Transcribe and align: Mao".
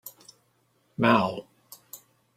Mao". 0.97 1.45